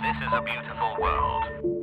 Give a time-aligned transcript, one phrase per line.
[0.00, 1.42] This is a beautiful world.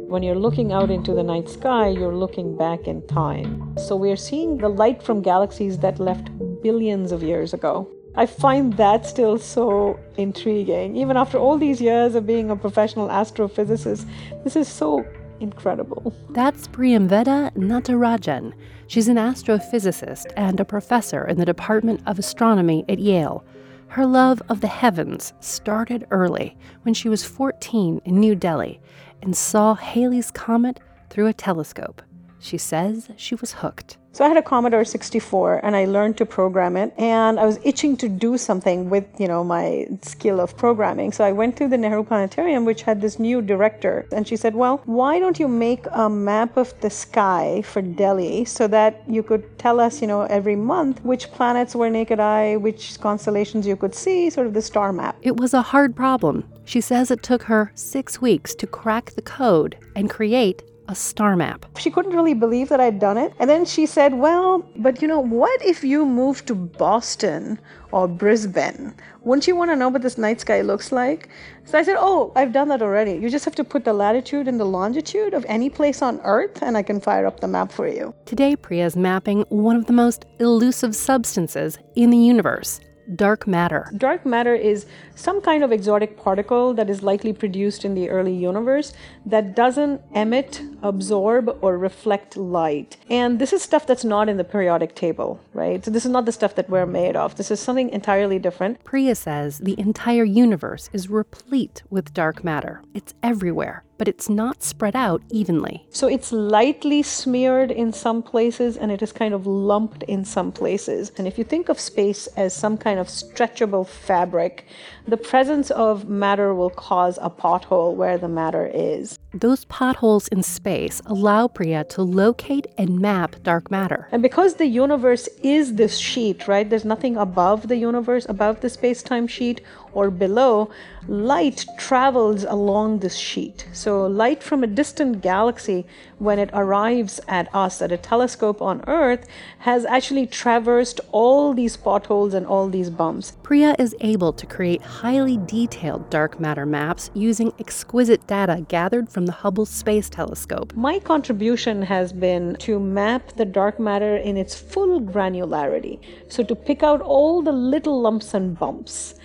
[0.09, 3.75] When you're looking out into the night sky, you're looking back in time.
[3.77, 6.29] So we're seeing the light from galaxies that left
[6.63, 7.89] billions of years ago.
[8.15, 10.95] I find that still so intriguing.
[10.95, 14.05] Even after all these years of being a professional astrophysicist,
[14.45, 15.05] this is so
[15.41, 16.13] incredible.
[16.29, 18.53] That's Priyamvada Natarajan.
[18.87, 23.43] She's an astrophysicist and a professor in the Department of Astronomy at Yale.
[23.87, 28.81] Her love of the heavens started early when she was 14 in New Delhi
[29.21, 32.01] and saw Halley's Comet through a telescope.
[32.39, 33.97] She says she was hooked.
[34.15, 37.59] So I had a Commodore 64 and I learned to program it and I was
[37.65, 41.11] itching to do something with, you know, my skill of programming.
[41.11, 44.55] So I went to the Nehru Planetarium which had this new director and she said,
[44.55, 49.21] "Well, why don't you make a map of the sky for Delhi so that you
[49.21, 53.75] could tell us, you know, every month which planets were naked eye, which constellations you
[53.75, 56.45] could see, sort of the star map." It was a hard problem.
[56.63, 61.35] She says it took her 6 weeks to crack the code and create a star
[61.35, 61.65] map.
[61.77, 63.33] She couldn't really believe that I'd done it.
[63.39, 67.59] And then she said, Well, but you know, what if you moved to Boston
[67.91, 68.93] or Brisbane?
[69.21, 71.29] Wouldn't you want to know what this night sky looks like?
[71.65, 73.13] So I said, Oh, I've done that already.
[73.13, 76.61] You just have to put the latitude and the longitude of any place on Earth,
[76.61, 78.13] and I can fire up the map for you.
[78.25, 82.79] Today, Priya is mapping one of the most elusive substances in the universe
[83.15, 83.91] dark matter.
[83.95, 88.33] Dark matter is some kind of exotic particle that is likely produced in the early
[88.33, 88.93] universe
[89.25, 92.97] that doesn't emit, absorb, or reflect light.
[93.09, 95.83] And this is stuff that's not in the periodic table, right?
[95.83, 97.35] So this is not the stuff that we're made of.
[97.35, 98.83] This is something entirely different.
[98.83, 102.81] Priya says the entire universe is replete with dark matter.
[102.93, 105.85] It's everywhere but it's not spread out evenly.
[105.89, 110.51] So it's lightly smeared in some places and it is kind of lumped in some
[110.51, 111.11] places.
[111.17, 114.65] And if you think of space as some kind of stretchable fabric,
[115.07, 119.19] the presence of matter will cause a pothole where the matter is.
[119.35, 124.07] Those potholes in space allow Priya to locate and map dark matter.
[124.13, 126.69] And because the universe is this sheet, right?
[126.69, 129.59] There's nothing above the universe, above the space time sheet
[129.91, 130.69] or below,
[131.07, 133.67] light travels along this sheet.
[133.73, 135.85] So, light from a distant galaxy,
[136.17, 139.27] when it arrives at us at a telescope on Earth,
[139.59, 143.33] has actually traversed all these potholes and all these bumps.
[143.43, 149.24] Priya is able to create highly detailed dark matter maps using exquisite data gathered from
[149.25, 150.73] the Hubble Space Telescope.
[150.75, 155.99] My contribution has been to map the dark matter in its full granularity.
[156.29, 159.15] So, to pick out all the little lumps and bumps.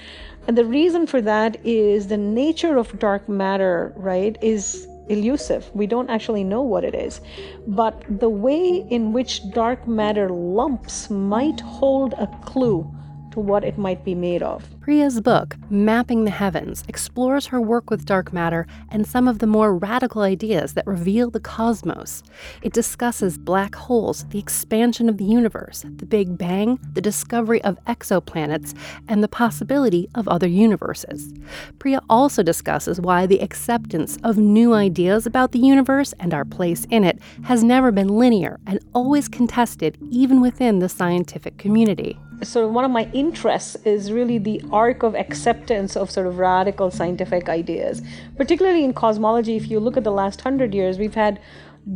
[0.46, 5.70] And the reason for that is the nature of dark matter, right, is elusive.
[5.74, 7.20] We don't actually know what it is.
[7.66, 12.90] But the way in which dark matter lumps might hold a clue
[13.32, 14.64] to what it might be made of.
[14.90, 19.46] Priya's book, Mapping the Heavens, explores her work with dark matter and some of the
[19.46, 22.24] more radical ideas that reveal the cosmos.
[22.60, 27.78] It discusses black holes, the expansion of the universe, the Big Bang, the discovery of
[27.84, 31.32] exoplanets, and the possibility of other universes.
[31.78, 36.84] Priya also discusses why the acceptance of new ideas about the universe and our place
[36.90, 42.66] in it has never been linear and always contested, even within the scientific community so
[42.66, 47.48] one of my interests is really the arc of acceptance of sort of radical scientific
[47.48, 48.02] ideas
[48.36, 51.40] particularly in cosmology if you look at the last 100 years we've had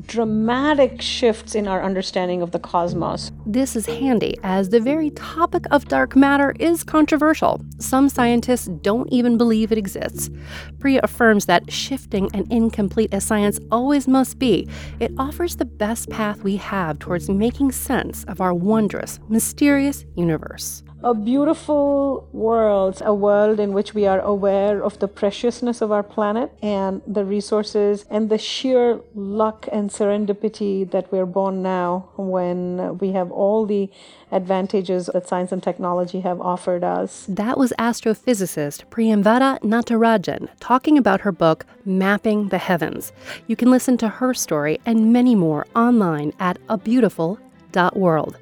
[0.06, 3.30] dramatic shifts in our understanding of the cosmos.
[3.46, 7.60] This is handy as the very topic of dark matter is controversial.
[7.78, 10.30] Some scientists don't even believe it exists.
[10.78, 14.66] Priya affirms that shifting and incomplete as science always must be,
[15.00, 20.82] it offers the best path we have towards making sense of our wondrous, mysterious universe
[21.04, 26.02] a beautiful world, a world in which we are aware of the preciousness of our
[26.02, 32.96] planet and the resources and the sheer luck and serendipity that we're born now when
[32.98, 33.90] we have all the
[34.32, 37.26] advantages that science and technology have offered us.
[37.28, 43.12] That was astrophysicist Priyamvada Natarajan talking about her book, Mapping the Heavens.
[43.46, 48.38] You can listen to her story and many more online at abeautiful.world.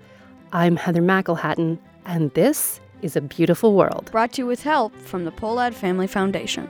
[0.53, 4.11] I'm Heather McElhatton and this is A Beautiful World.
[4.13, 6.69] Brought to you with help from the Pohlad Family Foundation.